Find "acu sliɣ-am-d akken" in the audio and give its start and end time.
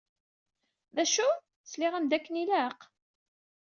1.03-2.39